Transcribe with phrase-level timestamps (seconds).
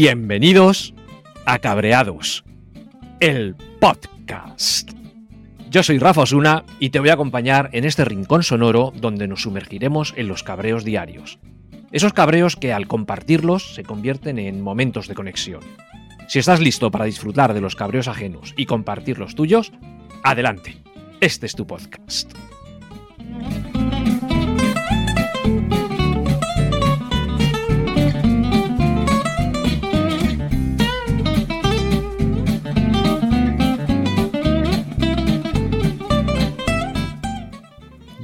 [0.00, 0.94] Bienvenidos
[1.44, 2.44] a Cabreados,
[3.18, 4.92] el podcast.
[5.70, 9.42] Yo soy Rafa Osuna y te voy a acompañar en este rincón sonoro donde nos
[9.42, 11.40] sumergiremos en los cabreos diarios.
[11.90, 15.62] Esos cabreos que al compartirlos se convierten en momentos de conexión.
[16.28, 19.72] Si estás listo para disfrutar de los cabreos ajenos y compartir los tuyos,
[20.22, 20.76] adelante.
[21.20, 22.32] Este es tu podcast.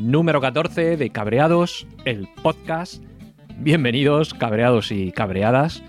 [0.05, 3.03] Número 14 de Cabreados, el podcast.
[3.57, 5.83] Bienvenidos, cabreados y cabreadas.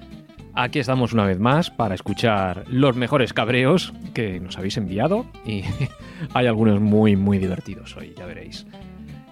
[0.54, 5.64] Aquí estamos una vez más para escuchar los mejores cabreos que nos habéis enviado y
[6.34, 8.66] hay algunos muy, muy divertidos hoy, ya veréis.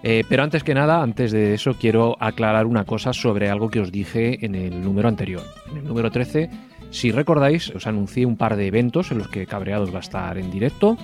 [0.02, 3.80] Eh, pero antes que nada, antes de eso, quiero aclarar una cosa sobre algo que
[3.80, 5.42] os dije en el número anterior.
[5.70, 6.50] En el número 13,
[6.94, 10.38] si recordáis, os anuncié un par de eventos en los que Cabreados va a estar
[10.38, 10.96] en directo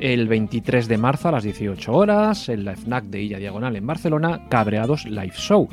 [0.00, 3.86] el 23 de marzo a las 18 horas en la FNAC de Illa Diagonal en
[3.86, 5.68] Barcelona, Cabreados Live Show.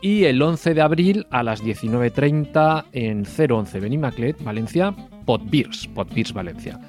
[0.00, 4.94] Y el 11 de abril a las 19.30 en 011 Benimaclet, Valencia,
[5.26, 6.80] Potbeers, Potbeers Valencia.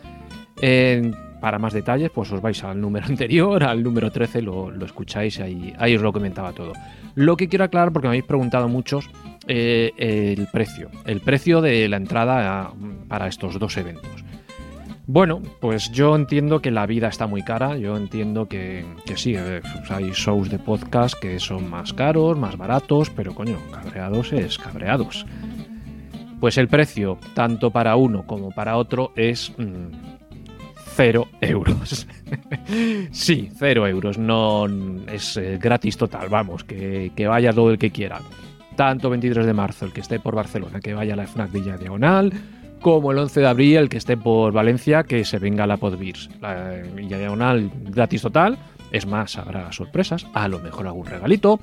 [1.44, 5.74] Para más detalles, pues os vais al número anterior, al número 13, lo, escucháis, ahí,
[5.78, 6.72] ahí os lo comentaba todo.
[7.16, 9.10] Lo que quiero aclarar, porque me habéis preguntado muchos,
[9.46, 10.90] eh, el precio.
[11.06, 12.72] El precio de la entrada
[13.10, 14.24] para estos dos eventos.
[15.06, 18.86] Bueno, pues yo entiendo que la vida está muy cara, yo entiendo que,
[19.18, 23.58] sí, eh, pues hay shows de podcast que son más caros, más baratos, pero coño,
[23.70, 25.26] cabreados es cabreados.
[26.40, 30.14] Pues el precio, tanto para uno como para otro, es mm,
[30.96, 32.08] cero euros.
[33.12, 34.68] sí, cero euros, no
[35.12, 38.20] es eh, gratis total, vamos, que, vaya todo el que quiera.
[38.76, 41.78] Tanto 23 de marzo, el que esté por Barcelona, que vaya a la FNAC Villa
[41.78, 42.34] Diagonal,
[42.82, 45.78] como el 11 de abril, el que esté por Valencia, que se venga a la
[45.78, 46.30] Podbeers.
[46.42, 48.58] La Villa Diagonal gratis total.
[48.92, 51.60] Es más, habrá sorpresas, a lo mejor algún regalito.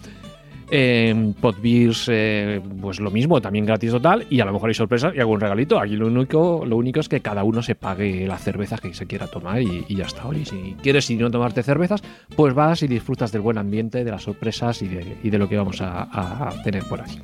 [0.70, 4.26] En Podbeers, eh, pues lo mismo, también gratis total.
[4.30, 5.80] Y a lo mejor hay sorpresas y algún regalito.
[5.80, 9.06] Aquí lo único, lo único es que cada uno se pague las cervezas que se
[9.06, 10.22] quiera tomar y, ya está.
[10.34, 12.02] Y si quieres y no tomarte cervezas,
[12.36, 15.80] pues vas y disfrutas del buen ambiente, de las sorpresas y de, lo que vamos
[15.80, 16.02] a,
[16.48, 17.18] a tener por aquí.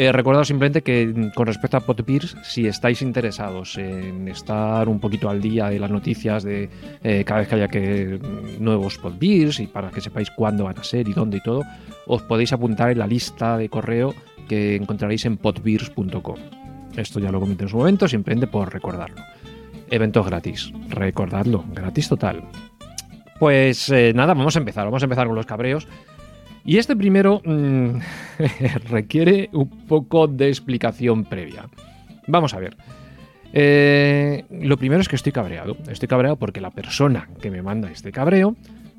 [0.00, 4.98] Eh, recuerdo simplemente que mm, con respecto a Potbeers, si estáis interesados en estar un
[4.98, 6.70] poquito al día de las noticias de
[7.04, 10.78] eh, cada vez que haya que, mm, nuevos Potbeers y para que sepáis cuándo van
[10.78, 11.64] a ser y dónde y todo,
[12.06, 14.14] os podéis apuntar en la lista de correo
[14.48, 16.38] que encontraréis en potbeers.com.
[16.96, 19.22] Esto ya lo comenté en su momento, simplemente por recordarlo.
[19.90, 22.42] Eventos gratis, recordadlo, gratis total.
[23.40, 25.88] Pues eh, nada, vamos a empezar, vamos a empezar con los cabreos.
[26.64, 27.98] Y este primero mm,
[28.90, 31.68] requiere un poco de explicación previa.
[32.26, 32.76] Vamos a ver.
[33.52, 35.76] Eh, lo primero es que estoy cabreado.
[35.88, 38.56] Estoy cabreado porque la persona que me manda este cabreo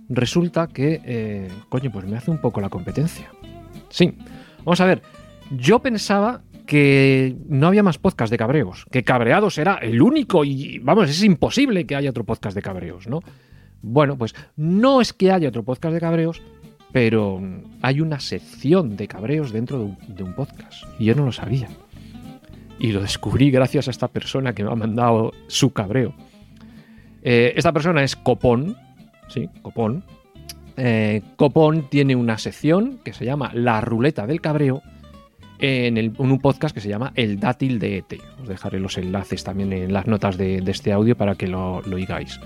[0.09, 3.31] resulta que, eh, coño, pues me hace un poco la competencia.
[3.89, 4.13] Sí.
[4.59, 5.01] Vamos a ver.
[5.51, 10.79] Yo pensaba que no había más podcast de cabreos, que cabreados era el único y,
[10.79, 13.19] vamos, es imposible que haya otro podcast de cabreos, ¿no?
[13.81, 16.41] Bueno, pues no es que haya otro podcast de cabreos,
[16.91, 17.41] pero
[17.81, 21.69] hay una sección de cabreos dentro de un, podcast y yo no lo sabía.
[22.79, 26.13] Y lo descubrí gracias a esta persona que me ha mandado su cabreo.
[27.21, 28.75] Eh, esta persona es Copón,
[29.29, 30.03] sí, Copón.
[30.77, 34.81] Eh, Copón tiene una sección que se llama La Ruleta del Cabreo
[35.59, 38.19] en, un podcast que se llama El Dátil de ET.
[38.41, 41.95] Os dejaré los enlaces también en las notas de, este audio para que lo, lo
[41.95, 42.39] oigáis.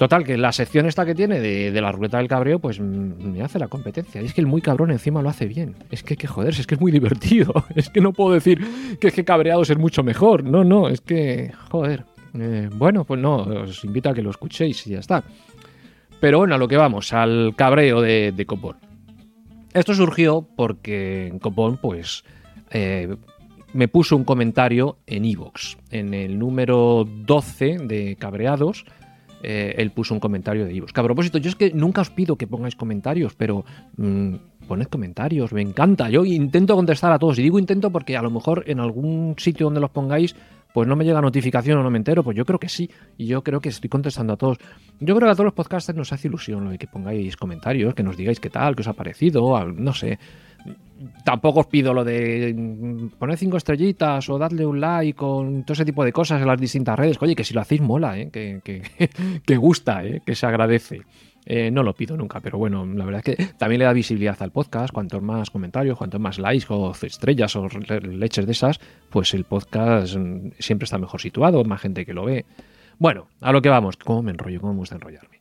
[0.00, 3.58] Total, que la sección esta que tiene de, la ruleta del cabreo, pues me hace
[3.58, 4.22] la competencia.
[4.22, 5.74] Y es que el muy cabrón encima lo hace bien.
[5.90, 7.52] Es que, que joderse, es que es muy divertido.
[7.76, 8.66] Es que no puedo decir
[8.98, 10.42] que es que cabreado es mucho mejor.
[10.42, 12.06] No, no, es que, joder.
[12.32, 15.22] Eh, bueno, pues no, os invito a que lo escuchéis y ya está.
[16.18, 18.78] Pero bueno, a lo que vamos, al cabreo de, Copón.
[19.74, 22.24] Esto surgió porque Copón, pues,
[22.70, 23.14] eh,
[23.74, 28.86] me puso un comentario en Evox, en el número 12 de Cabreados
[29.42, 30.92] eh, él puso un comentario de Ivos.
[30.92, 33.64] Que a propósito, yo es que nunca os pido que pongáis comentarios, pero
[33.96, 34.34] mm,
[34.68, 36.10] poned comentarios, me encanta.
[36.10, 37.38] Yo intento contestar a todos.
[37.38, 40.36] Y digo intento porque a lo mejor en algún sitio donde los pongáis,
[40.72, 42.22] pues no me llega notificación o no me entero.
[42.22, 42.90] Pues yo creo que sí.
[43.16, 44.58] Y yo creo que estoy contestando a todos.
[45.00, 47.94] Yo creo que a todos los podcasters nos hace ilusión lo de que pongáis comentarios,
[47.94, 50.18] que nos digáis qué tal, qué os ha parecido, no sé
[51.24, 55.72] tampoco os pido lo de mm, poner cinco estrellitas o darle un like con todo
[55.72, 57.16] ese tipo de cosas en las distintas redes.
[57.20, 58.30] Oye, que si lo hacéis mola, ¿eh?
[58.30, 58.60] que,
[59.44, 60.22] que, gusta, ¿eh?
[60.24, 61.02] que se agradece.
[61.52, 64.40] Eh, no lo pido nunca, pero bueno, la verdad es que también le da visibilidad
[64.40, 64.94] al podcast.
[64.94, 70.14] Cuantos más comentarios, cuantos más likes o estrellas o leches de esas, pues el podcast
[70.14, 72.44] mm, siempre está mejor situado, más gente que lo ve.
[73.00, 73.96] Bueno, a lo que vamos.
[73.96, 74.60] ¿Cómo me enrollo?
[74.60, 75.40] ¿Cómo me gusta enrollarme?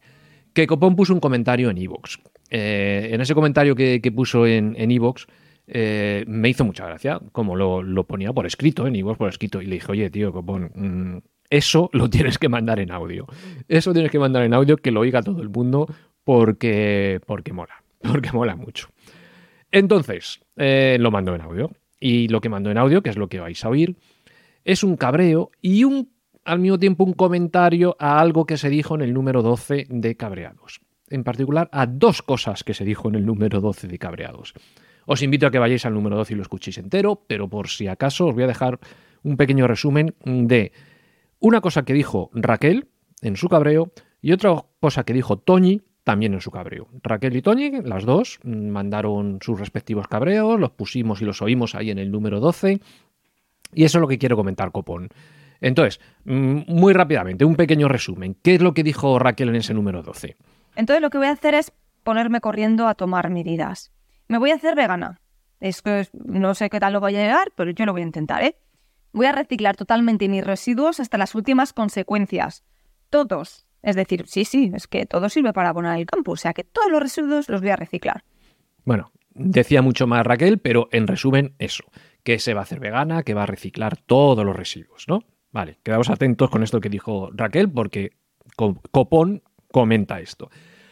[0.52, 2.20] Que Copón puso un comentario en Evox.
[2.50, 5.28] Eh, en ese comentario que, puso en Evox,
[5.72, 9.68] eh, me hizo mucha gracia, como lo, ponía por escrito, en Evox por escrito, y
[9.68, 13.26] le dije, oye, tío, Copón, eso lo tienes que mandar en audio.
[13.68, 15.88] Eso tienes que mandar en audio que lo oiga todo el mundo
[16.24, 18.90] porque, porque mola, porque mola mucho.
[19.72, 21.72] Entonces, eh, lo mando en audio.
[22.00, 23.98] Y lo que mando en audio, que es lo que vais a oír,
[24.64, 26.12] es un cabreo y un
[26.46, 30.16] al mismo tiempo un comentario a algo que se dijo en el número 12 de
[30.16, 30.82] Cabreados.
[31.10, 34.54] En particular a dos cosas que se dijo en el número 12 de Cabreados.
[35.06, 37.88] Os invito a que vayáis al número 12 y lo escuchéis entero, pero por si
[37.88, 38.80] acaso os voy a dejar
[39.24, 40.72] un pequeño resumen de
[41.40, 42.90] una cosa que dijo Raquel
[43.22, 43.92] en su cabreo
[44.22, 46.88] y otra cosa que dijo Toñi también en su cabreo.
[47.04, 51.92] Raquel y Toñi, las dos, mandaron sus respectivos cabreos, los pusimos y los oímos ahí
[51.92, 52.80] en el número 12.
[53.74, 55.10] Y eso es lo que quiero comentar, Copón.
[55.62, 58.36] Entonces, mm, muy rápidamente, un pequeño resumen.
[58.42, 60.36] ¿Qué es lo que dijo Raquel en ese número 12?
[60.76, 61.72] Entonces, lo que voy a hacer es
[62.04, 63.92] ponerme corriendo a tomar medidas.
[64.28, 65.20] Me voy a hacer vegana.
[65.60, 68.06] Es que no sé qué tal lo voy a llegar, pero yo lo voy a
[68.06, 68.56] intentar, ¿eh?
[69.12, 72.64] Voy a reciclar totalmente mis residuos hasta las últimas consecuencias.
[73.10, 73.66] Todos.
[73.82, 76.34] Es decir, sí, sí, es que todo sirve para abonar el campo.
[76.34, 78.24] O sea que todos los residuos los voy a reciclar.
[78.86, 81.86] Bueno, decía mucho más Raquel, pero en resumen, eso.
[82.24, 85.24] Que se va a hacer vegana, que va a reciclar todos los residuos, ¿no?
[85.52, 88.12] Vale, quedamos atentos con esto que dijo Raquel porque
[88.56, 89.42] Copón
[89.72, 90.50] comenta esto.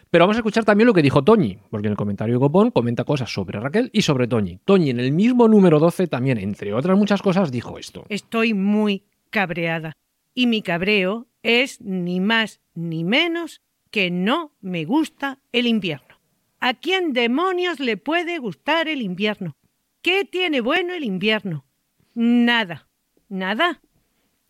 [0.10, 2.72] Pero vamos a escuchar también lo que dijo Toñi, porque en el comentario de Copón
[2.72, 4.60] comenta cosas sobre Raquel y sobre Toñi.
[4.64, 8.06] Toñi en el mismo número 12 también, entre otras muchas cosas, dijo esto.
[8.10, 9.94] Estoy muy cabreada.
[10.34, 13.62] Y mi cabreo es ni más ni menos
[13.92, 16.16] que no me gusta el invierno.
[16.60, 19.56] ¿A quién demonios le puede gustar el invierno?
[20.02, 21.66] ¿Qué tiene bueno el invierno?
[22.14, 22.88] Nada.
[23.30, 23.82] Nada.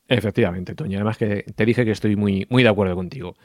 [0.08, 0.98] Efectivamente, Toño.
[0.98, 3.36] Además que te dije que estoy muy, muy de acuerdo contigo.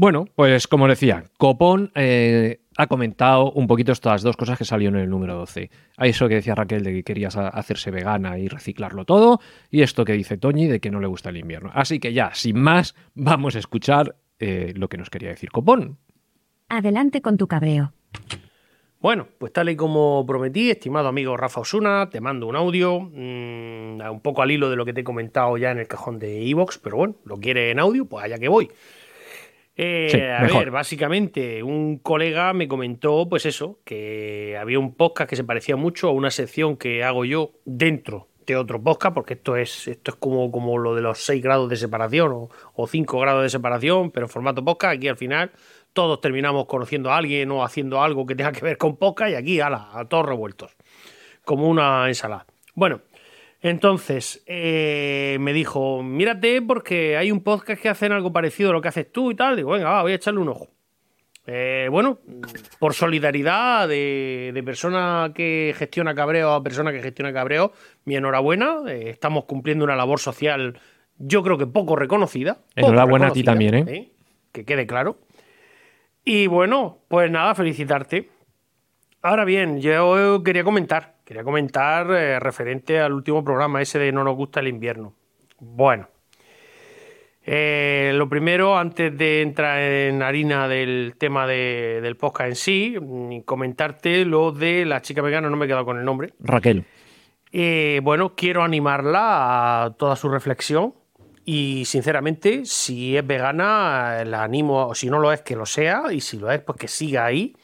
[0.00, 4.96] Bueno, pues como decía, Copón eh, ha comentado un poquito estas dos cosas que salieron
[4.96, 5.70] en el número 12.
[5.98, 10.06] A eso que decía Raquel de que querías hacerse vegana y reciclarlo todo, y esto
[10.06, 11.70] que dice Toñi de que no le gusta el invierno.
[11.74, 15.98] Así que ya, sin más, vamos a escuchar eh, lo que nos quería decir Copón.
[16.70, 17.92] Adelante con tu cabreo.
[19.02, 24.00] Bueno, pues tal y como prometí, estimado amigo Rafa Osuna, te mando un audio, mm,
[24.10, 26.48] un poco al hilo de lo que te he comentado ya en el cajón de
[26.48, 28.70] Evox, pero bueno, lo quiere en audio, pues allá que voy.
[29.82, 35.36] Eh, a ver, básicamente, un colega me comentó, pues eso, que había un podcast que
[35.36, 39.56] se parecía mucho a una sección que hago yo dentro de otro podcast, porque esto
[39.56, 43.20] es, esto es como, como lo de los 6 grados de separación o, o 5
[43.20, 45.50] grados de separación, pero en formato podcast, aquí al final
[45.94, 49.34] todos terminamos conociendo a alguien o haciendo algo que tenga que ver con poca y
[49.34, 50.76] aquí, ala, a todos revueltos,
[51.42, 52.44] como una ensalada.
[52.74, 53.00] Bueno,
[53.62, 58.80] entonces eh, me dijo, mírate porque hay un podcast que hacen algo parecido a lo
[58.80, 59.56] que haces tú y tal.
[59.56, 60.68] Digo, venga, voy a echarle un ojo.
[61.46, 62.20] Eh, bueno,
[62.78, 67.72] por solidaridad de, de, persona que gestiona cabreo a persona que gestiona cabreo,
[68.04, 68.82] mi enhorabuena.
[68.88, 70.78] Eh, estamos cumpliendo una labor social,
[71.18, 72.58] yo creo que poco reconocida.
[72.76, 74.12] Enhorabuena a ti también, ¿eh?
[74.52, 75.18] Que quede claro.
[76.24, 78.28] Y bueno, pues nada, felicitarte.
[79.22, 84.24] Ahora bien, yo quería comentar, quería comentar eh, referente al último programa ese de No
[84.24, 85.14] nos gusta el invierno.
[85.60, 86.08] Bueno,
[87.44, 93.40] eh, lo primero, antes de entrar en harina del tema del podcast en sí, mm,
[93.42, 96.34] comentarte lo de la chica vegana, no me he quedado con el nombre.
[96.40, 96.84] Raquel.
[97.52, 100.94] Eh, bueno, quiero animarla a toda su reflexión
[101.44, 106.12] y sinceramente, si es vegana, la animo, o si no lo es, que lo sea,
[106.12, 107.54] y si lo es, pues que siga ahí.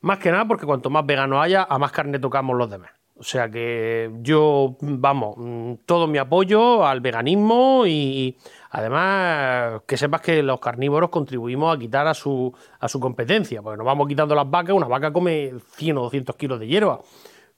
[0.00, 2.99] Más que nada porque cuanto más vegano haya, a más carne tocamos los demás.
[3.20, 5.36] O sea que yo, vamos,
[5.84, 8.34] todo mi apoyo al veganismo y
[8.70, 13.76] además que sepas que los carnívoros contribuimos a quitar a su, a su competencia, porque
[13.76, 17.00] nos vamos quitando las vacas, una vaca come 100 o 200 kilos de hierba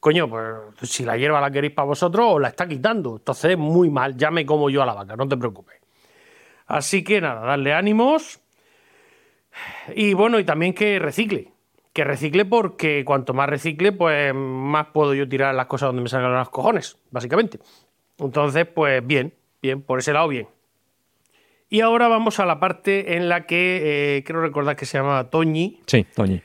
[0.00, 3.18] coño, pues si la hierba la queréis para vosotros, os la está quitando.
[3.18, 5.80] Entonces, muy mal, ya me como yo a la vaca, no te preocupes.
[6.66, 8.40] Así que nada, darle ánimos.
[9.94, 11.51] Y bueno, y también que recicle.
[11.92, 16.08] Que recicle porque cuanto más recicle, pues más puedo yo tirar las cosas donde me
[16.08, 17.58] salgan los cojones, básicamente.
[18.18, 20.48] Entonces, pues bien, bien, por ese lado bien.
[21.68, 25.30] Y ahora vamos a la parte en la que eh, quiero recordar que se llama
[25.30, 25.80] Toñi.
[25.86, 26.42] Sí, Toñi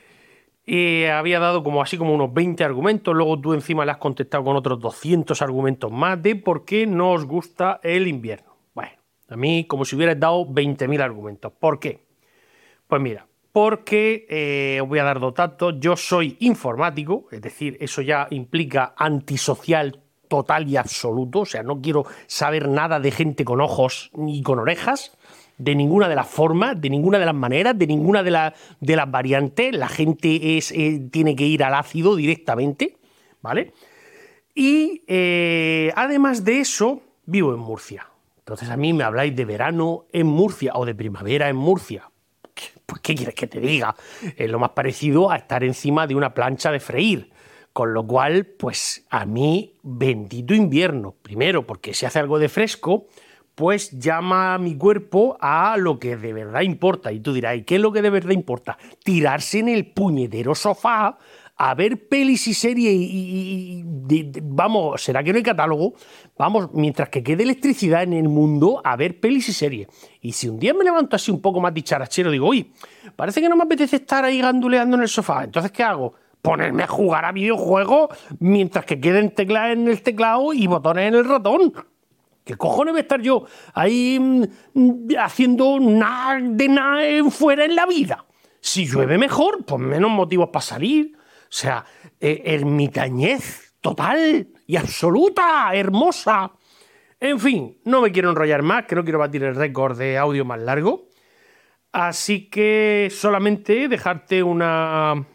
[0.70, 4.44] y había dado como así como unos 20 argumentos, luego tú encima le has contestado
[4.44, 8.54] con otros 200 argumentos más de por qué no os gusta el invierno.
[8.74, 8.92] Bueno,
[9.30, 11.52] a mí como si hubieras dado 20.000 argumentos.
[11.58, 12.04] ¿Por qué?
[12.86, 13.26] Pues mira,
[13.58, 15.74] porque eh, os voy a dar dos datos.
[15.80, 21.40] Yo soy informático, es decir, eso ya implica antisocial total y absoluto.
[21.40, 25.18] O sea, no quiero saber nada de gente con ojos ni con orejas,
[25.56, 29.10] de ninguna de las formas, de ninguna de las maneras, de ninguna de, de las
[29.10, 29.74] variantes.
[29.74, 32.96] La gente es, eh, tiene que ir al ácido directamente,
[33.42, 33.72] ¿vale?
[34.54, 38.06] Y eh, además de eso, vivo en Murcia.
[38.38, 42.08] Entonces a mí me habláis de verano en Murcia o de primavera en Murcia.
[42.88, 43.94] Pues, ¿qué quieres que te diga?
[44.34, 47.30] Es lo más parecido a estar encima de una plancha de freír.
[47.74, 51.14] Con lo cual, pues a mí, bendito invierno.
[51.20, 53.06] Primero, porque si hace algo de fresco,
[53.54, 57.12] pues llama a mi cuerpo a lo que de verdad importa.
[57.12, 58.78] Y tú dirás, ¿y qué es lo que de verdad importa?
[59.04, 61.18] Tirarse en el puñetero sofá
[61.58, 63.82] a ver pelis y series y,
[64.42, 65.94] vamos, será que no hay catálogo,
[66.38, 69.88] vamos, mientras que quede electricidad en el mundo, a ver pelis y series.
[70.20, 72.72] Y si un día me levanto así un poco más dicharachero, digo, uy,
[73.16, 76.14] parece que no me apetece estar ahí ganduleando en el sofá, entonces ¿qué hago?
[76.40, 81.14] Ponerme a jugar a videojuegos mientras que queden teclas en el teclado y botones en
[81.16, 81.72] el ratón.
[82.44, 87.84] ¿Qué cojones voy a estar yo ahí mm, haciendo nada de nada fuera en la
[87.84, 88.24] vida?
[88.60, 91.17] Si llueve mejor, pues menos motivos para salir.
[91.48, 91.84] O sea,
[92.20, 96.52] eh, ermitañez total y absoluta, hermosa.
[97.20, 100.44] En fin, no me quiero enrollar más, que no quiero batir el récord de audio
[100.44, 101.08] más largo.
[101.90, 105.26] Así que solamente dejarte una,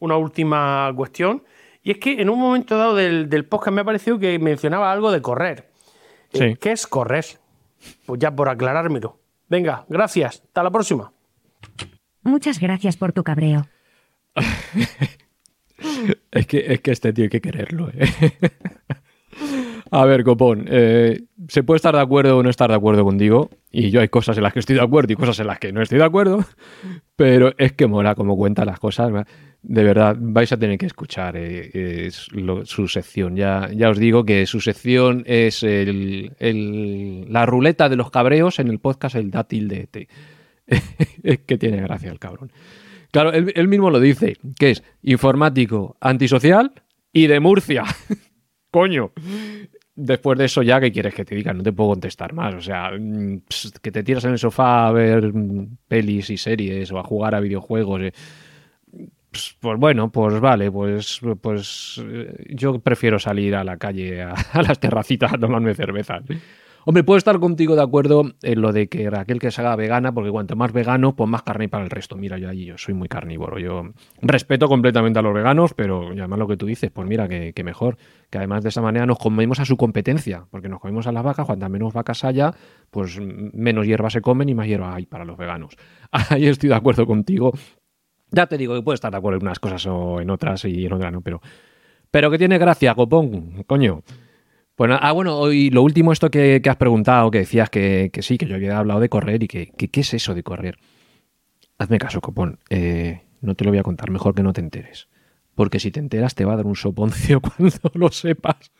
[0.00, 1.44] una última cuestión.
[1.82, 4.90] Y es que en un momento dado del, del podcast me ha parecido que mencionaba
[4.90, 5.70] algo de correr.
[6.32, 7.24] Eh, ¿Qué es correr?
[8.06, 9.20] Pues ya por aclarármelo.
[9.48, 10.42] Venga, gracias.
[10.44, 11.12] Hasta la próxima.
[12.22, 13.66] Muchas gracias por tu cabreo.
[16.30, 17.90] es, que, es que este tío hay que quererlo.
[17.90, 18.08] ¿eh?
[19.90, 23.50] A ver, Copón, eh, se puede estar de acuerdo o no estar de acuerdo contigo,
[23.70, 25.72] y yo hay cosas en las que estoy de acuerdo y cosas en las que
[25.72, 26.44] no estoy de acuerdo,
[27.16, 29.12] pero es que mola como cuenta las cosas.
[29.62, 33.36] De verdad, vais a tener que escuchar eh, su sección.
[33.36, 38.78] Ya, ya os digo que su sección es la ruleta de los cabreos en el
[38.78, 40.08] podcast El Dátil de ET.
[41.22, 42.50] es que tiene gracia el cabrón.
[43.14, 46.72] Claro, él, mismo lo dice, que es informático, antisocial
[47.12, 47.84] y de Murcia.
[48.72, 49.12] Coño.
[49.94, 51.52] Después de eso ya, ¿qué quieres que te diga?
[51.52, 52.56] No te puedo contestar más.
[52.56, 53.42] O sea, mm,
[53.80, 57.36] que te tiras en el sofá a ver mm, pelis y series o a jugar
[57.36, 58.02] a videojuegos.
[58.02, 58.12] Eh.
[59.30, 64.32] Pues, pues, bueno, pues vale, pues, pues eh, yo prefiero salir a la calle, a,
[64.54, 66.24] a las terracitas a tomarme cervezas.
[66.86, 70.12] Hombre, puedo estar contigo de acuerdo en lo de que Raquel que se haga vegana,
[70.12, 72.16] porque cuanto más vegano, pues más carne para el resto.
[72.16, 73.58] Mira, yo ahí yo soy muy carnívoro.
[73.58, 77.26] Yo respeto completamente a los veganos, pero ya más lo que tú dices, pues mira,
[77.26, 77.96] que, mejor.
[78.28, 81.24] Que además de esa manera nos comemos a su competencia, porque nos comemos a las
[81.24, 82.52] vacas, cuanto menos vacas haya,
[82.90, 85.76] pues menos hierba se comen y más hierba hay para los veganos.
[86.10, 87.52] Ahí estoy de acuerdo contigo.
[88.30, 90.84] Ya te digo que puedo estar de acuerdo en unas cosas o en otras y
[90.84, 91.40] en otras no, pero,
[92.10, 94.02] pero que tiene gracia, copón, coño.
[94.76, 98.46] Bueno, ah, bueno, y lo último, esto que, has preguntado, que decías que, sí, que
[98.46, 100.78] yo había hablado de correr y que, ¿qué es eso de correr?
[101.78, 102.58] Hazme caso, copón.
[102.70, 105.08] Eh, no te lo voy a contar, mejor que no te enteres.
[105.54, 108.72] Porque si te enteras te va a dar un soponcio cuando lo sepas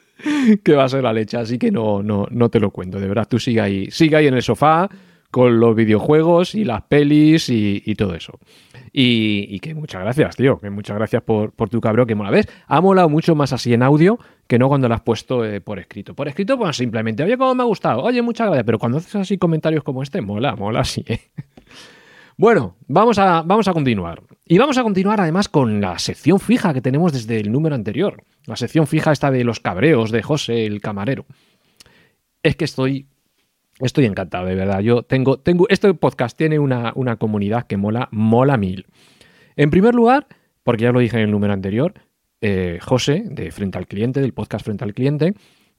[0.64, 1.36] que va a ser la leche.
[1.36, 2.98] Así que no, no, no te lo cuento.
[2.98, 4.88] De verdad, tú sigue ahí, sigue ahí en el sofá
[5.30, 8.38] con los videojuegos y las pelis y todo eso.
[8.96, 10.60] Y, que muchas gracias, tío.
[10.60, 12.30] Que muchas gracias por, tu cabreo que mola.
[12.30, 12.46] ¿Ves?
[12.68, 15.78] Ha molado mucho más así en audio que no cuando lo has puesto eh, por
[15.78, 16.14] escrito.
[16.14, 18.02] Por escrito, pues simplemente, oye, cómo me ha gustado.
[18.02, 18.64] Oye, muchas gracias.
[18.64, 21.04] Pero cuando haces así comentarios como este, mola, mola, sí.
[21.06, 21.20] ¿eh?
[22.36, 24.20] Bueno, vamos a, vamos a continuar.
[24.44, 28.24] Y vamos a continuar además con la sección fija que tenemos desde el número anterior.
[28.46, 31.26] La sección fija esta de los cabreos de José el camarero.
[32.42, 33.06] Es que estoy
[33.80, 34.80] Estoy encantado, de verdad.
[34.80, 38.86] Yo tengo, tengo, este podcast tiene una, una comunidad que mola, mola mil.
[39.56, 40.28] En primer lugar,
[40.62, 41.94] porque ya lo dije en el número anterior,
[42.46, 45.32] eh, José, de Frente al Cliente, del podcast Frente al Cliente,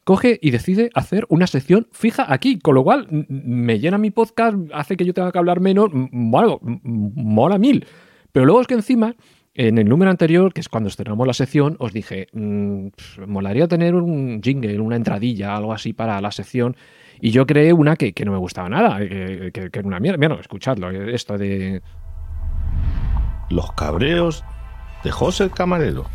[0.04, 4.58] coge y decide hacer una sección fija aquí, con lo cual me llena mi podcast,
[4.74, 7.86] hace que yo tenga que hablar menos, bueno, mola mil.
[8.32, 9.16] Pero luego es que encima,
[9.54, 12.88] en el número anterior, que es cuando estrenamos la sección, os dije, mm,
[13.28, 16.76] molaría tener un jingle, una entradilla, algo así para la sección.
[17.22, 20.18] Y yo creé una que, no me gustaba nada, que, que, era una mierda.
[20.18, 21.84] Mira, escuchadlo, esto de...
[23.52, 24.44] Los cabreos
[25.04, 26.06] de José Camarero.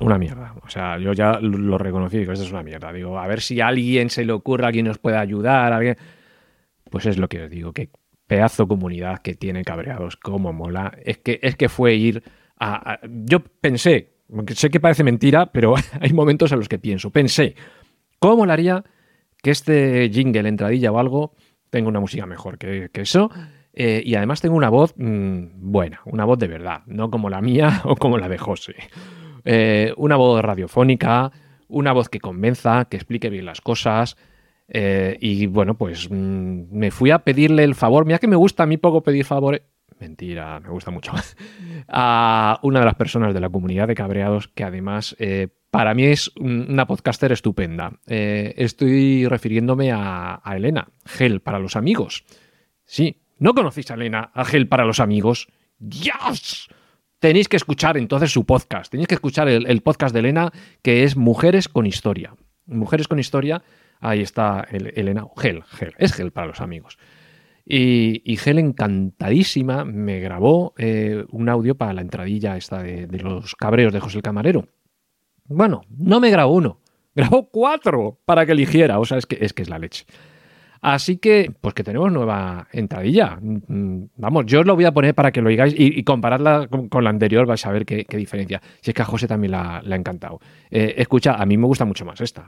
[0.00, 0.54] Una mierda.
[0.62, 2.92] O sea, yo ya lo reconocí, digo, esto es una mierda.
[2.92, 5.96] Digo, a ver si alguien se le ocurre, alguien nos puede ayudar, alguien...
[6.90, 7.90] Pues es lo que os digo, que
[8.26, 10.96] pedazo comunidad que tiene cabreados, cómo mola.
[11.04, 12.22] Es que, es que fue ir
[12.58, 13.00] a...
[13.08, 14.12] Yo pensé,
[14.54, 17.56] sé que parece mentira, pero hay momentos en los que pienso, pensé,
[18.18, 18.84] ¿cómo molaría
[19.42, 21.34] que este jingle, entradilla o algo,
[21.70, 23.30] tenga una música mejor que, eso.
[23.72, 27.40] eh, y además tengo una voz mm, buena, una voz de verdad, no como la
[27.40, 28.74] mía o como la de José.
[29.50, 31.32] Eh, una voz radiofónica,
[31.68, 34.16] una voz que convenza, que explique bien las cosas.
[34.68, 38.04] eh, y bueno, pues mm, me fui a pedirle el favor.
[38.04, 39.62] Mira que me gusta a mí poco pedir favores.
[39.98, 41.12] Mentira, me gusta mucho.
[41.88, 46.04] A una de las personas de la comunidad de cabreados que además eh, para mí
[46.04, 47.92] es un- una podcaster estupenda.
[48.06, 52.24] Estoy refiriéndome a, a Elena, Gel para los amigos.
[52.84, 55.48] Sí, ¿no conocéis a Elena, a Gel para los amigos?
[55.78, 56.68] ¡Dios!
[57.18, 58.90] Tenéis que escuchar entonces su podcast.
[58.90, 62.34] Tenéis que escuchar el, podcast de Elena, que es Mujeres con Historia.
[62.66, 63.62] Mujeres con Historia,
[64.00, 65.26] ahí está el- Elena.
[65.36, 66.98] Gel, Gel, es Gel para los amigos.
[67.64, 73.54] Y, y Gel encantadísima me grabó eh, un audio para la entradilla esta de, los
[73.56, 74.68] cabreos de José el Camarero.
[75.44, 76.80] Bueno, no me grabó uno,
[77.14, 79.00] grabó cuatro para que eligiera.
[79.00, 80.06] O sea, que es, que es la leche.
[80.80, 83.38] Así que, pues que tenemos nueva entradilla.
[83.40, 86.68] Mm, Vamos, yo os lo voy a poner para que lo oigáis y, y comparadla
[86.68, 88.60] con, la anterior, vais a ver qué, diferencia.
[88.80, 90.40] Si es que a José también la, ha encantado.
[90.70, 92.46] Eh, escucha, a mí me gusta mucho más esta.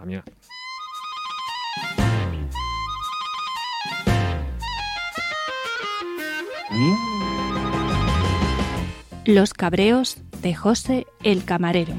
[9.26, 11.94] Los cabreos de José el camarero.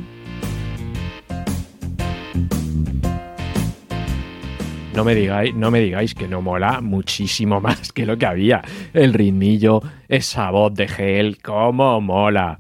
[5.01, 8.61] No me digáis, no me digáis que no mola muchísimo más que lo que había.
[8.93, 12.55] El ritmillo, esa voz de gel, cómo mola.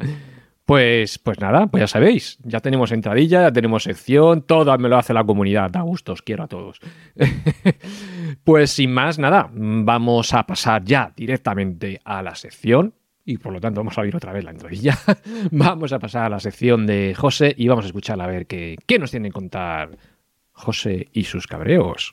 [0.65, 4.97] Pues, pues nada, pues ya sabéis, ya tenemos entradilla, ya tenemos sección, todo me lo
[4.97, 6.79] hace la comunidad, da gusto, os quiero a todos.
[8.43, 13.61] pues sin más, nada, vamos a pasar ya directamente a la sección y por lo
[13.61, 14.97] tanto vamos a oír otra vez la entradilla.
[15.51, 18.77] vamos a pasar a la sección de José y vamos a escuchar a ver qué,
[18.87, 19.91] qué nos tiene que contar
[20.53, 22.11] José y sus cabreos.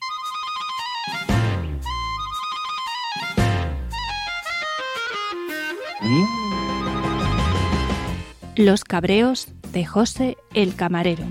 [8.57, 11.25] Los cabreos de José el camarero.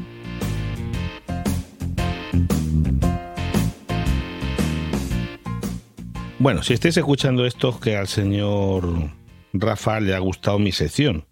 [6.39, 9.12] Bueno, si estáis escuchando esto, es que al señor
[9.53, 11.25] Rafa le ha gustado mi sección.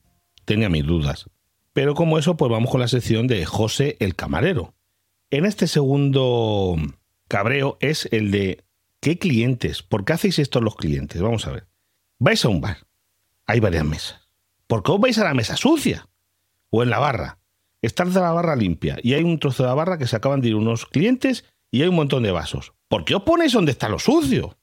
[0.46, 1.30] Tenía mis dudas.
[1.74, 4.75] Pero como eso, pues vamos con la sección de José el Camarero.
[5.36, 6.78] En este segundo
[7.28, 8.64] cabreo es el de
[9.02, 9.84] ¿qué clientes?
[9.84, 11.22] ¿Por qué hacéis esto los clientes?
[11.22, 11.68] Vamos a ver.
[12.20, 12.88] Vais a un bar.
[13.46, 14.30] Hay varias mesas.
[14.66, 16.08] ¿Por qué os vais a la mesa sucia?
[16.70, 17.40] O en la barra.
[17.82, 20.48] Está la barra limpia y hay un trozo de la barra que se acaban de
[20.48, 22.72] ir unos clientes y hay un montón de vasos.
[22.88, 24.58] ¿Por qué os ponéis donde está lo sucio?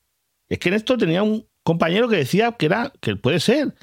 [0.49, 3.75] Es que en esto tenía un compañero que decía que era que puede ser.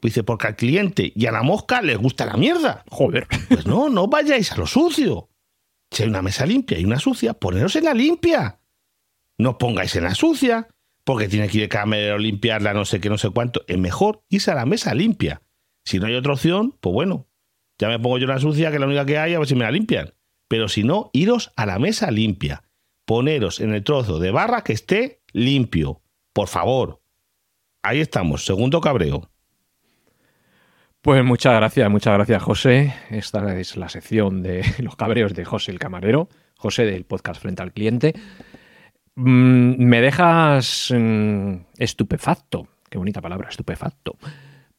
[0.00, 2.84] Pues dice, porque al cliente y a la mosca les gusta la mierda.
[2.88, 3.26] Joder.
[3.50, 5.28] Pues no, no vayáis a lo sucio.
[5.90, 8.60] Si hay una mesa limpia y una sucia, poneros en la limpia.
[9.38, 10.68] No pongáis en la sucia,
[11.04, 13.62] porque tiene que ir el camarero limpiarla, no sé qué, no sé cuánto.
[13.66, 15.42] Es mejor irse a la mesa limpia.
[15.84, 17.28] Si no hay otra opción, pues bueno,
[17.78, 19.48] ya me pongo yo en la sucia, que es la única que hay, a ver
[19.48, 20.12] si me la limpian.
[20.48, 22.64] Pero si no, iros a la mesa limpia.
[23.04, 26.02] Poneros en el trozo de barra que esté limpio.
[26.32, 27.00] Por favor.
[27.82, 29.30] Ahí estamos, segundo cabreo.
[31.00, 32.92] Pues muchas gracias, muchas gracias, José.
[33.10, 37.62] Esta es la sección de los cabreos de José el Camarero, José del podcast Frente
[37.62, 38.14] al Cliente.
[39.14, 44.16] Mm, me dejas mm, estupefacto, qué bonita palabra, estupefacto,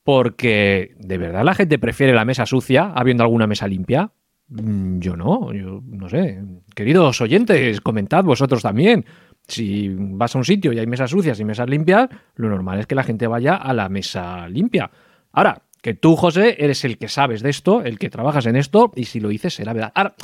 [0.04, 4.12] porque de verdad la gente prefiere la mesa sucia habiendo alguna mesa limpia.
[4.50, 6.44] Mm, Yo no, yo no sé.
[6.76, 9.06] Queridos oyentes, comentad vosotros también.
[9.48, 12.88] Si vas a un sitio y hay mesas sucias y mesas limpias, lo normal es
[12.88, 14.92] que la gente vaya a la mesa limpia.
[15.32, 18.92] Ahora, que tú, José, eres el que sabes de esto, el que trabajas en esto,
[18.96, 19.92] y si lo dices será verdad.
[19.96, 20.16] Ahora,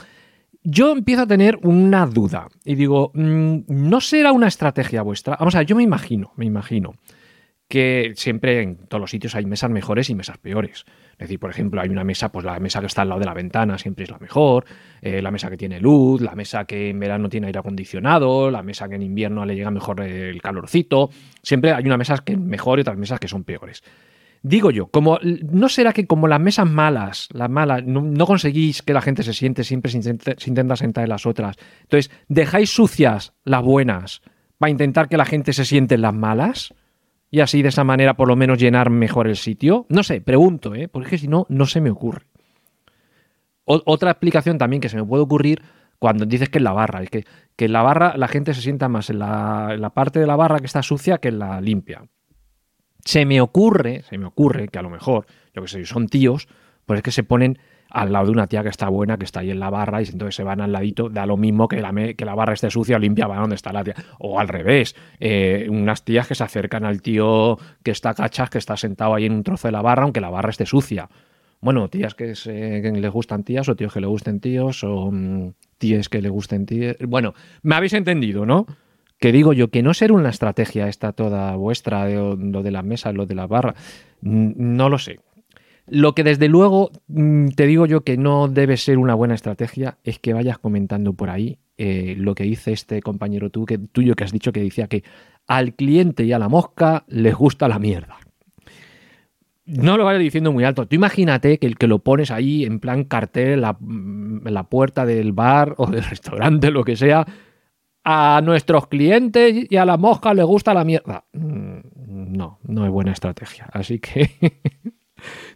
[0.63, 5.37] yo empiezo a tener una duda y digo, mm, ¿no será una estrategia vuestra?
[5.37, 6.95] Vamos a ver, yo me imagino, me imagino
[7.67, 10.85] que siempre en todos los sitios hay mesas mejores y mesas peores.
[11.13, 13.25] Es decir, por ejemplo, hay una mesa, pues la mesa que está al lado de
[13.25, 14.65] la ventana siempre es la mejor,
[15.01, 18.61] eh, la mesa que tiene luz, la mesa que en verano tiene aire acondicionado, la
[18.61, 21.09] mesa que en invierno le llega mejor el calorcito.
[21.41, 23.83] Siempre hay una mesa que mejor y otras mesas que son peores.
[24.47, 28.93] Digo yo, como ¿no será que como las mesas malas, las malas, no, conseguís que
[28.93, 31.55] la gente se siente, siempre se intenta, se intenta sentar en las otras?
[31.81, 34.21] Entonces, ¿dejáis sucias las buenas
[34.59, 36.75] para intentar que la gente se siente en las malas?
[37.31, 39.87] Y así de esa manera por lo menos llenar mejor el sitio.
[39.89, 40.89] No sé, pregunto, ¿eh?
[40.89, 42.27] porque si no, no se me ocurre.
[43.63, 45.63] Otra explicación también que se me puede ocurrir
[45.97, 47.25] cuando dices que en la barra, es que,
[47.57, 50.67] en la barra la gente se sienta más en la parte de la barra que
[50.67, 52.03] está sucia que en la limpia.
[53.05, 56.47] Se me ocurre, se me ocurre que a lo mejor, yo que sé, son tíos,
[56.85, 59.41] pues es que se ponen al lado de una tía que está buena, que está
[59.41, 61.93] ahí en la barra, y entonces se van al ladito, da lo mismo que la,
[61.93, 63.93] que la barra esté sucia, limpia, van donde está la tía.
[64.19, 68.57] O al revés, eh, unas tías que se acercan al tío que está cachas, que
[68.57, 71.07] está sentado ahí en un trozo de la barra, aunque la barra esté sucia.
[71.61, 75.53] Bueno, tías que, se, les gustan tías, o tíos que le gusten tíos, o mm,
[75.77, 76.97] tíes que le gusten tíes.
[77.07, 78.65] Bueno, me habéis entendido, ¿no?
[79.25, 83.11] Que digo yo, que no ser una estrategia esta toda vuestra, lo de la mesa,
[83.11, 83.73] lo de la barra,
[84.21, 85.19] no lo sé.
[85.87, 89.97] Lo que desde luego mm, te digo yo que no debe ser una buena estrategia
[90.03, 94.13] es que vayas comentando por ahí eh, lo que dice este compañero tú, que, tuyo
[94.15, 95.03] que has dicho que decía que
[95.47, 98.19] al cliente y a la mosca les gusta la mierda.
[99.65, 100.87] No lo vayas diciendo muy alto.
[100.87, 105.03] Tú imagínate que el que lo pones ahí en plan cartel la, en la puerta
[105.03, 107.25] del bar o del restaurante, lo que sea,
[108.05, 111.25] a nuestros clientes y a la mosca les gusta la mierda.
[111.33, 111.79] Mm,
[112.37, 113.67] no, no es buena estrategia.
[113.73, 114.29] Así que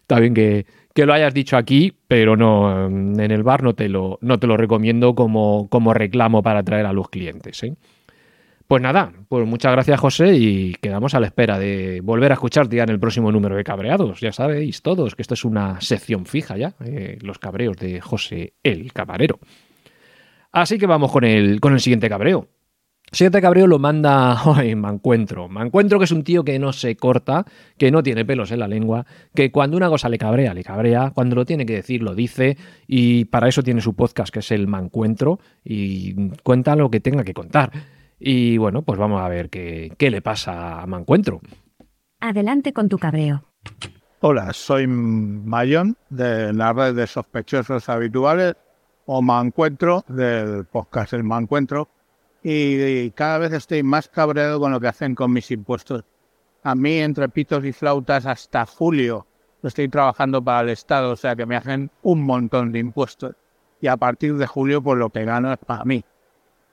[0.00, 4.18] está bien que, lo hayas dicho aquí, pero no en el bar no te lo,
[4.20, 7.62] no te lo recomiendo como, como reclamo para atraer a los clientes.
[7.62, 7.74] ¿eh?
[8.66, 12.76] Pues nada, pues muchas gracias José y quedamos a la espera de volver a escucharte
[12.76, 14.20] ya en el próximo número de Cabreados.
[14.20, 18.52] Ya sabéis todos que esto es una sección fija ya, eh, los cabreos de José
[18.62, 19.38] el Camarero.
[20.52, 22.48] Así que vamos con el, con el siguiente cabreo.
[23.12, 25.48] Siguiente cabreo lo manda me Mancuentro.
[25.48, 27.44] Mancuentro que es un tío que no se corta,
[27.76, 31.10] que no tiene pelos en la lengua, que cuando una cosa le cabrea, le cabrea,
[31.12, 34.50] cuando lo tiene que decir, lo dice, y para eso tiene su podcast que es
[34.52, 37.72] el Mancuentro, y cuenta lo que tenga que contar.
[38.18, 41.40] Y bueno, pues vamos a ver qué, qué le pasa a Mancuentro.
[42.20, 43.44] Adelante con tu cabreo.
[44.20, 48.54] Hola, soy Mayón de la red de sospechosos habituales
[49.12, 51.88] o me encuentro del podcast El Me Encuentro
[52.44, 56.04] y, cada vez estoy más cabreado con lo que hacen con mis impuestos.
[56.62, 59.26] A mí, entre pitos y flautas, hasta julio
[59.64, 63.34] estoy trabajando para el Estado, o sea que me hacen un montón de impuestos.
[63.80, 66.04] Y a partir de julio, pues lo que gano es para mí.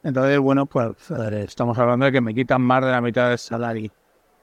[0.03, 3.91] Entonces, bueno, pues estamos hablando de que me quitan más de la mitad del salario.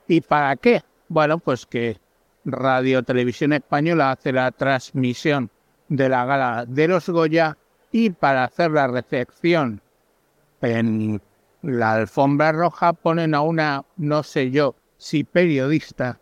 [0.09, 0.83] ¿Y para qué?
[1.09, 1.99] Bueno, pues que
[2.45, 5.49] Radio Televisión Española hace la transmisión
[5.89, 7.57] de la gala de los Goya
[7.95, 9.81] y para hacer la recepción
[10.61, 11.23] en
[11.63, 16.19] la alfombra roja ponen a una, no sé yo, si periodista,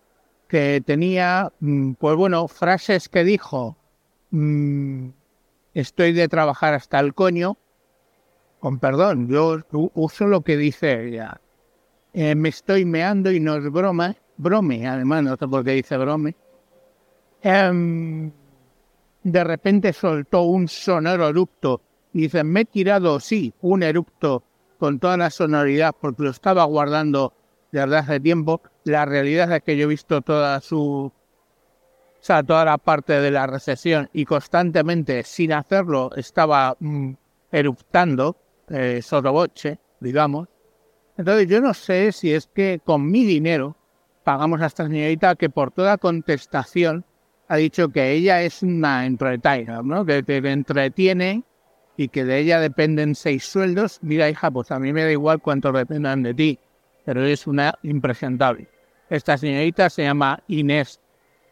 [0.49, 3.79] que tenía, mm, pues bueno, frases que dijo,
[4.33, 5.09] mm,
[5.73, 7.57] estoy de trabajar hasta el coño,
[8.61, 9.61] con perdón, yo
[9.95, 11.41] uso lo que dice ella,
[12.13, 15.97] eh, me estoy meando y no es broma, brome, además no sé por qué dice
[15.97, 16.37] brome,
[17.41, 18.31] em,
[19.23, 21.81] de repente soltó un sonoro erupto.
[22.13, 24.43] Y dice, me he tirado, sí, un erupto
[24.79, 27.33] con toda la sonoridad porque lo estaba guardando
[27.71, 28.61] desde hace tiempo.
[28.85, 31.13] La realidad es que yo he visto toda su...
[31.13, 37.15] O sea, toda la parte de la recesión y constantemente, sin hacerlo, estaba mm,
[37.51, 38.37] eruptando,
[38.69, 40.49] eh, sotoboche, digamos.
[41.17, 43.77] Entonces yo no sé si es que con mi dinero
[44.23, 47.05] pagamos a esta señorita que por toda contestación
[47.53, 50.07] ha dicho que ella es una entertainer, ¿no?
[50.07, 51.43] Que te entretiene
[51.99, 53.99] y que de ella dependen seis sueldos.
[54.01, 56.59] Mira, hija, pues a mí me da igual cuánto dependan de ti,
[57.05, 58.71] pero es una impresentable.
[59.11, 60.99] Esta señorita se llama Inés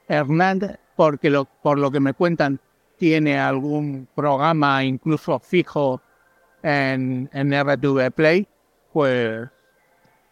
[0.08, 2.60] Hernández, porque lo, por lo que me cuentan
[2.96, 6.00] tiene algún programa incluso fijo
[6.62, 8.48] en, en RTV Play,
[8.94, 9.50] pues,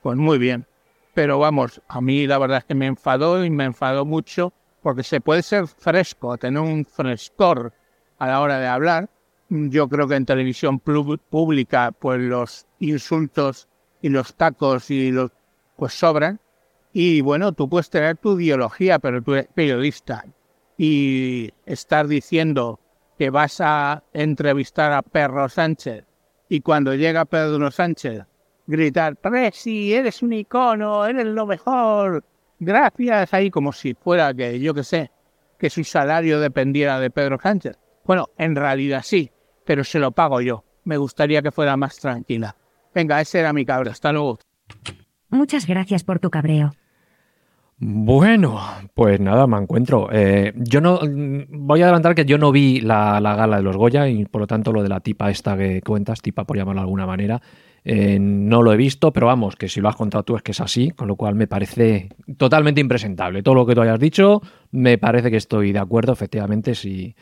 [0.01, 0.65] pues muy bien.
[1.13, 5.03] Pero vamos, a mí la verdad es que me enfadó y me enfadó mucho porque
[5.03, 7.73] se puede ser fresco, tener un frescor
[8.19, 9.09] a la hora de hablar.
[9.49, 13.69] Yo creo que en televisión pública, pues los insultos
[14.03, 15.31] y los tacos y los
[15.77, 16.41] pues sobran.
[16.93, 20.25] Y bueno, tú puedes tener tu ideología, pero tú eres periodista
[20.77, 22.81] y estar diciendo
[23.19, 26.05] que vas a entrevistar a Pedro Sánchez
[26.49, 28.25] y cuando llega Pedro Sánchez
[28.67, 32.25] gritar, Presi, eres un icono, eres lo mejor,
[32.59, 35.11] gracias ahí como si fuera que, yo que sé,
[35.59, 37.79] que su salario dependiera de Pedro Sánchez.
[38.05, 39.31] Bueno, en realidad sí,
[39.65, 40.65] pero se lo pago yo.
[40.85, 42.57] Me gustaría que fuera más tranquila.
[42.95, 43.93] Venga, ese era mi cabreo.
[43.93, 44.39] Hasta luego.
[45.29, 46.73] Muchas gracias por tu cabreo.
[47.81, 48.59] Bueno,
[48.95, 50.09] pues nada, me encuentro.
[50.11, 50.99] Eh, yo no
[51.49, 54.41] voy a adelantar que yo no vi la, la, gala de los Goya y por
[54.41, 57.41] lo tanto lo de la tipa esta que cuentas, tipa por llamarlo de alguna manera,
[57.85, 60.53] eh, no lo he visto, pero vamos, que si lo has contado tú es que
[60.53, 63.43] es así, con lo cual me parece totalmente impresentable.
[63.43, 67.15] Todo lo que tú hayas dicho, me parece que estoy de acuerdo, efectivamente, si,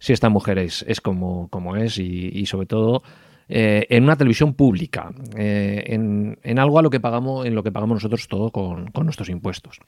[0.00, 3.02] si esta mujer es, es como, como es y, sobre todo
[3.48, 7.70] eh, en una televisión pública, eh, en, algo a lo que pagamos, en lo que
[7.70, 9.78] pagamos nosotros todo con, nuestros impuestos.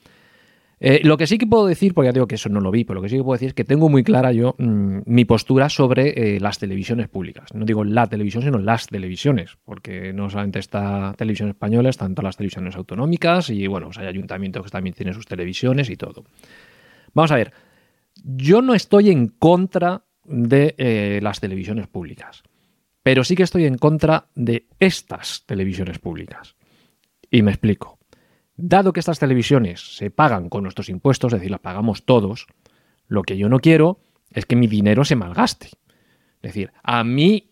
[0.84, 2.82] Eh, lo que sí que puedo decir, porque ya digo que eso no lo vi,
[2.82, 5.24] pero lo que sí que puedo decir es que tengo muy clara yo mm, mi
[5.24, 7.54] postura sobre eh, las televisiones públicas.
[7.54, 12.24] No digo la televisión, sino las televisiones, porque no solamente está televisión española, están todas
[12.24, 16.24] las televisiones autonómicas y bueno, pues hay ayuntamientos que también tienen sus televisiones y todo.
[17.14, 17.52] Vamos a ver,
[18.16, 22.42] yo no estoy en contra de eh, las televisiones públicas,
[23.04, 26.56] pero sí que estoy en contra de estas televisiones públicas.
[27.30, 28.01] Y me explico.
[28.64, 32.46] Dado que estas televisiones se pagan con nuestros impuestos, es decir, las pagamos todos,
[33.08, 33.98] lo que yo no quiero
[34.30, 35.66] es que mi dinero se malgaste.
[35.66, 37.50] Es decir, a mí,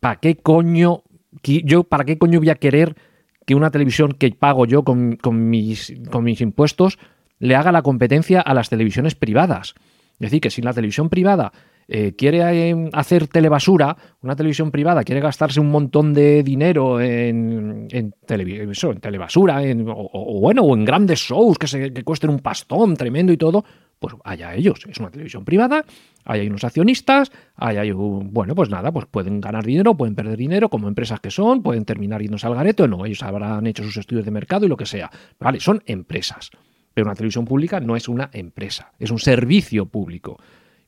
[0.00, 1.02] ¿para qué coño,
[1.42, 2.96] yo, para qué coño voy a querer
[3.44, 5.18] que una televisión que pago yo con,
[5.50, 6.98] mis, con mis impuestos
[7.38, 9.74] le haga la competencia a las televisiones privadas?
[10.12, 11.52] Es decir, que si la televisión privada
[11.90, 17.88] eh, quiere eh, hacer telebasura, una televisión privada quiere gastarse un montón de dinero en,
[17.90, 23.32] en, en telebasura, o, bueno, o en grandes shows que, se, cuesten un pastón tremendo
[23.32, 23.64] y todo,
[23.98, 24.80] pues allá ellos.
[24.86, 25.82] Es una televisión privada,
[26.26, 30.14] ahí hay unos accionistas, ahí hay un, bueno, pues nada, pues pueden ganar dinero, pueden
[30.14, 33.66] perder dinero, como empresas que son, pueden terminar yéndose al garete o no, ellos habrán
[33.66, 35.10] hecho sus estudios de mercado y lo que sea.
[35.40, 36.50] Vale, son empresas.
[36.92, 40.38] Pero una televisión pública no es una empresa, es un servicio público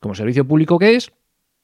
[0.00, 1.12] como servicio público que es,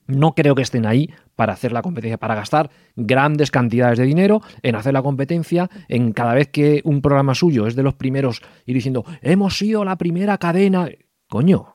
[0.07, 4.40] no creo que estén ahí para hacer la competencia, para gastar grandes cantidades de dinero
[4.62, 8.42] en hacer la competencia, en cada vez que un programa suyo es de los primeros
[8.66, 10.88] ir diciendo, hemos sido la primera cadena.
[11.29, 11.75] Coño,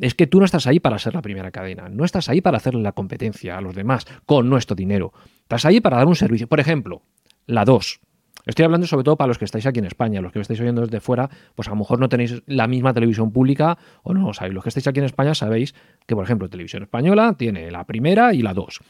[0.00, 2.56] es que tú no estás ahí para ser la primera cadena, no estás ahí para
[2.56, 5.12] hacerle la competencia a los demás con nuestro dinero.
[5.42, 6.48] Estás ahí para dar un servicio.
[6.48, 7.02] Por ejemplo,
[7.46, 8.00] la 2.
[8.46, 10.60] Estoy hablando sobre todo para los que estáis aquí en España, los que me estáis
[10.60, 14.26] oyendo desde fuera, pues a lo mejor no tenéis la misma televisión pública o no
[14.26, 14.54] lo sabéis.
[14.54, 15.74] Los que estáis aquí en España sabéis
[16.06, 18.80] que, por ejemplo, Televisión Española tiene la primera y la dos.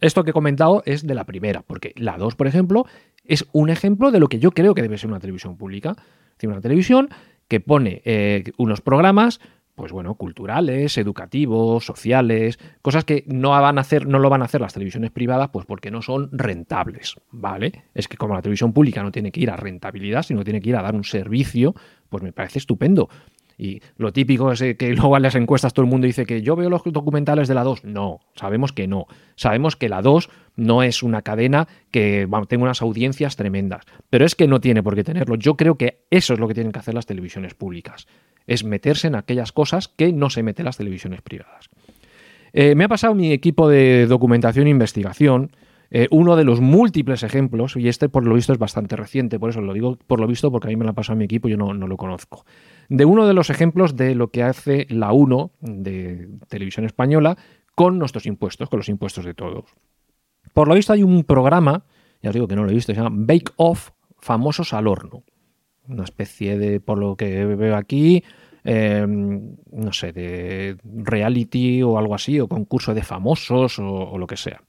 [0.00, 2.84] esto que he comentado es de la primera, porque la dos, por ejemplo,
[3.24, 5.90] es un ejemplo de lo que yo creo que debe ser una televisión pública.
[5.90, 7.08] Es decir, una televisión
[7.48, 9.40] que pone eh, unos programas
[9.78, 14.46] pues bueno, culturales, educativos, sociales, cosas que no van a hacer, no lo van a
[14.46, 17.84] hacer las televisiones privadas, pues porque no son rentables, ¿vale?
[17.94, 20.70] Es que como la televisión pública no tiene que ir a rentabilidad, sino tiene que
[20.70, 21.76] ir a dar un servicio,
[22.08, 23.08] pues me parece estupendo.
[23.56, 26.56] Y lo típico es que luego en las encuestas todo el mundo dice que yo
[26.56, 27.84] veo los documentales de la 2.
[27.84, 29.06] No, sabemos que no.
[29.36, 33.84] Sabemos que la 2 no es una cadena que tenga unas audiencias tremendas.
[34.10, 35.36] Pero es que no tiene por qué tenerlo.
[35.36, 38.08] Yo creo que eso es lo que tienen que hacer las televisiones públicas
[38.48, 41.68] es meterse en aquellas cosas que no se meten las televisiones privadas.
[42.52, 45.52] Eh, me ha pasado mi equipo de documentación e investigación
[45.90, 49.48] eh, uno de los múltiples ejemplos, y este por lo visto es bastante reciente, por
[49.50, 51.48] eso lo digo por lo visto porque a mí me lo ha pasado mi equipo
[51.48, 52.44] yo no, no lo conozco,
[52.90, 57.38] de uno de los ejemplos de lo que hace la 1 de Televisión Española
[57.74, 59.64] con nuestros impuestos, con los impuestos de todos.
[60.52, 61.84] Por lo visto hay un programa,
[62.22, 65.22] ya os digo que no lo he visto, se llama Bake Off Famosos al Horno
[65.88, 68.22] una especie de, por lo que veo aquí,
[68.64, 74.36] em, no sé, de reality o algo así, o concurso de famosos o, lo que
[74.36, 74.62] sea.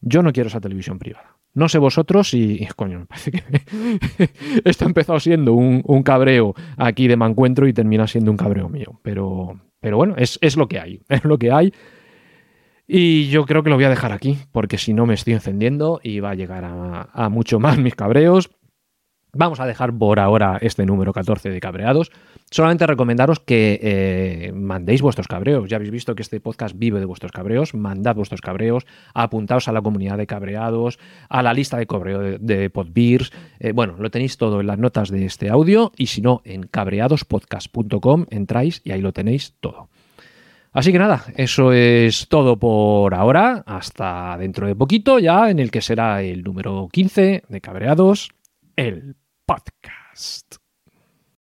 [0.00, 1.36] Yo no quiero esa televisión privada.
[1.54, 3.42] No sé vosotros y, coño, me parece que
[4.64, 8.68] esto ha empezado siendo un, un, cabreo aquí de Mancuentro y termina siendo un cabreo
[8.68, 9.00] mío.
[9.02, 11.72] Pero, pero bueno, es, es lo que hay, es lo que hay.
[12.88, 16.00] Y yo creo que lo voy a dejar aquí, porque si no me estoy encendiendo
[16.02, 18.50] y va a llegar a, a mucho más mis cabreos.
[19.36, 22.10] Vamos a dejar por ahora este número 14 de cabreados.
[22.50, 25.68] Solamente recomendaros que eh, mandéis vuestros cabreos.
[25.68, 27.74] Ya habéis visto que este podcast vive de vuestros cabreos.
[27.74, 28.86] Mandad vuestros cabreos.
[29.14, 33.32] Apuntaos a la comunidad de cabreados, a la lista de correo de, de Podbeers.
[33.60, 35.92] Eh, bueno, lo tenéis todo en las notas de este audio.
[35.96, 39.88] Y si no, en cabreadospodcast.com entráis y ahí lo tenéis todo.
[40.72, 43.64] Así que nada, eso es todo por ahora.
[43.66, 48.30] Hasta dentro de poquito, ya en el que será el número 15 de cabreados,
[48.76, 50.45] el podcast.